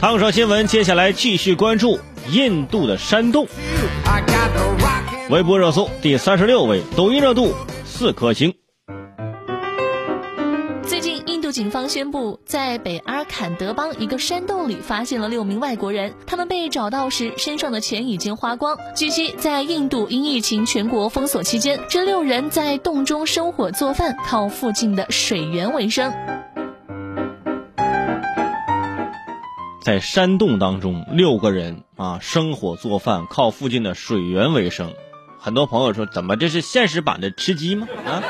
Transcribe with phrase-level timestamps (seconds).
[0.00, 1.98] 烫手新闻，接下来继续关注
[2.30, 3.46] 印度的山洞。
[5.28, 7.52] 微博热搜第三十六位，抖音热度
[7.84, 8.54] 四颗星。
[10.82, 16.14] 最近，印度警方宣布，在北阿坎德邦一个山洞里发现了六名外国人。
[16.26, 18.78] 他们被找到时，身上的钱已经花光。
[18.96, 26.10] 据悉，在印度因疫情全国封锁期间，这六人在洞中生火做饭，靠附近的水源为生。
[29.82, 34.92] 在山洞当中，六个人啊，生火做饭，靠附近的水源为生。
[35.38, 37.88] 很多朋友说，怎么这是现实版的吃鸡吗？
[38.06, 38.22] 啊？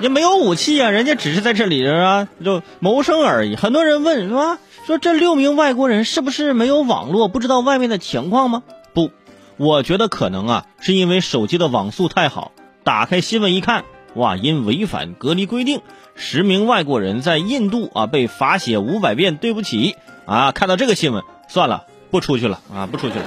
[0.00, 3.56] 也没有武器啊，人家只是在这里啊，就谋生而已。
[3.56, 4.58] 很多人问是吧？
[4.86, 8.62] 说这六名外国人是不是没有网络，不知道外面的情况吗？
[8.92, 9.10] 不，
[9.56, 12.52] 我觉得可能啊，是因为手机的网速太好。
[12.82, 15.80] 打开新闻一看，哇，因违反隔离规定，
[16.14, 19.96] 十名外国人在印度啊被罚写五百遍对不起
[20.26, 20.52] 啊！
[20.52, 23.24] 看到这个新闻，算了，不出去了啊，不出去了。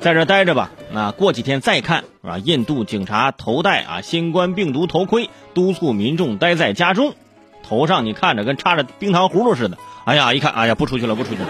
[0.00, 2.38] 在这待着吧，那过几天再看啊。
[2.38, 7.14] 印度警察头戴啊新冠病毒头盔，督促民众待在家中，
[7.62, 9.76] 头上你看着跟插着冰糖葫芦似的。
[10.04, 11.48] 哎呀，一看，哎呀，不出去了，不出去了。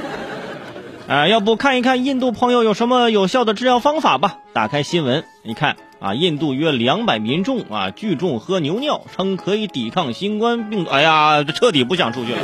[1.06, 4.39] 啊，要不看一看印度朋友有什么有效的治疗方法吧？
[4.53, 10.91] 打开新闻一看啊，印度约两百民众啊聚众喝牛尿，称可以抵抗新冠病毒。
[10.91, 12.39] 哎呀，这彻底不想出去了。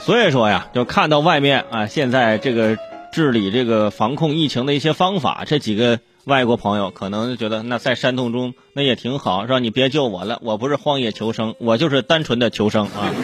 [0.00, 2.76] 所以说呀，就看到外面啊，现在这个
[3.12, 13.14] 治理这个防控疫情的一些方法，这几个外国朋友可能觉得那在山洞中那也挺好，说你别救我了，我不是荒野求生，我就是单纯的求生啊。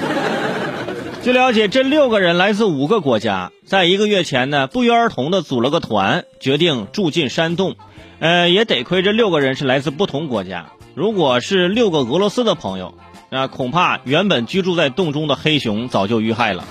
[1.22, 7.76] 据了解，这六个人来自五个国家，在一个月前呢，不约而同的组了个团，决定住进山洞。
[8.20, 12.94] 呃，也得亏这六个人是来自不同国家，如果是六个俄罗斯的朋友。
[13.28, 16.64] 那，恐怕原本居住在洞中的黑熊早就遇害了。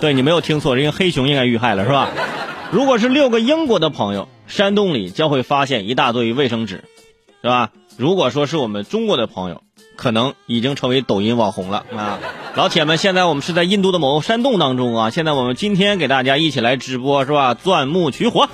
[0.00, 2.10] 对你没有听错，人家黑熊应该遇害了，是吧？
[2.70, 6.84] 如果是六个英国的朋友，山洞里将会发现一大堆卫生纸，
[7.40, 7.70] 是吧？
[7.96, 9.62] 如果说是我们中国的朋友，
[9.96, 12.18] 可能已经成为抖音网红了啊！
[12.56, 15.10] 老铁们，现在我们是在印度的某个山洞当中啊！
[15.10, 17.54] 现在我们今天给大家一起来直播，是吧？
[17.54, 18.48] 钻木取火。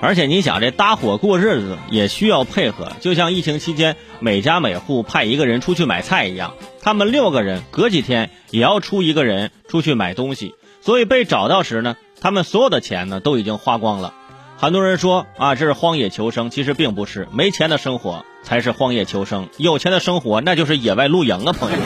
[0.00, 10.56] 而且你想，这搭伙过日子也需要配合，就像疫情期间每家每户派一个人出去买菜一样，他们六个人隔几天也要出一个人出去买东西。
[10.80, 14.14] 所以被找到时呢，他们所有的钱呢都已经花光了。
[14.62, 21.78] 很多人说啊，这是荒野求生，其实并不是，没钱的生活才是荒野求生，有钱的生活那就是野外露营啊，朋友。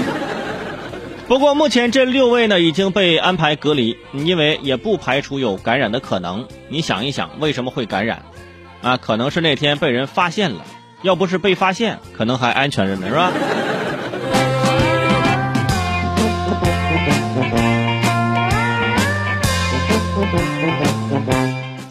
[1.26, 6.46] 不过目前这六位呢已经被安排隔离，因为也不排除有感染的可能。
[6.68, 8.26] 你想一想，为什么会感染？
[8.82, 10.62] 啊，可能是那天被人发现了，
[11.00, 13.32] 要不是被发现，可能还安全着呢，是吧？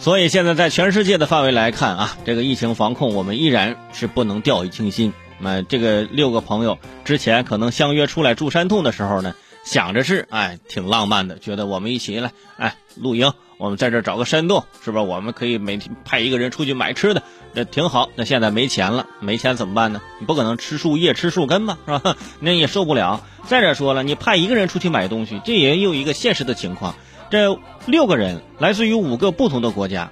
[0.06, 5.12] 所以现在在全世界的范围来看啊，这个疫情防控我们依然是不能掉以轻心。
[5.40, 9.34] 那这个六个朋友之前可能相约出来住山洞的时候呢，
[9.64, 15.04] 想着是哎挺浪漫的，觉得我们一起来哎露营，我们在这找个山洞，是不是？
[15.04, 17.24] 我们可以每天派一个人出去买吃的，
[17.56, 18.12] 这挺好。
[18.14, 20.04] 那现在没钱了，没钱怎么办呢？
[20.20, 22.16] 你不可能吃树叶吃树根吧， 是吧？
[22.40, 23.26] 那也受不了。
[23.48, 26.94] 再者说了，你派一个人出去买东西，这也有一个现实的情况，
[27.30, 30.10] 这六个人来自于五个不同的国家，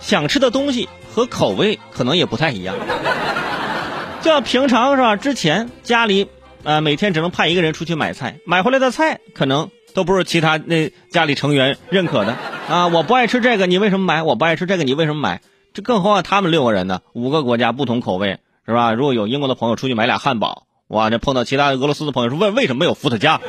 [0.00, 2.76] 想吃的东西和口味可能也不太一样。
[4.22, 5.16] 就像平常是吧？
[5.16, 6.28] 之前家里，
[6.62, 12.36] 呃，每天只能派一个人出去买菜，买回来的菜可能都不是其他那家里成员认可的
[12.68, 12.86] 啊！
[12.88, 14.22] 我不爱吃这个，你为什么买？
[14.22, 15.40] 我不爱吃这个，你为什么买？
[15.72, 17.00] 这更何况他们六个人呢？
[17.14, 18.92] 五个国家不同口味是吧？
[18.92, 23.40] 如果有英国的朋友出去买俩汉堡，哇，这碰到其他俄罗斯的朋友说，为为什么没有伏特加？